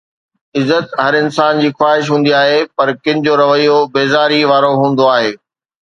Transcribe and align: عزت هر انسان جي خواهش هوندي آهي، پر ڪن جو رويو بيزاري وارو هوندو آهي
عزت 0.59 0.87
هر 1.03 1.13
انسان 1.23 1.59
جي 1.65 1.69
خواهش 1.77 2.05
هوندي 2.11 2.33
آهي، 2.43 2.57
پر 2.77 2.87
ڪن 3.03 3.17
جو 3.27 3.33
رويو 3.43 3.77
بيزاري 3.99 4.41
وارو 4.53 4.73
هوندو 4.81 5.09
آهي 5.17 5.31